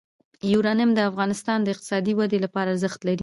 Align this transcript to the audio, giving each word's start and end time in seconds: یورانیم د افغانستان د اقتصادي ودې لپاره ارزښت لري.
یورانیم 0.53 0.91
د 0.95 0.99
افغانستان 1.09 1.57
د 1.61 1.67
اقتصادي 1.73 2.13
ودې 2.15 2.39
لپاره 2.45 2.67
ارزښت 2.73 2.99
لري. 3.07 3.19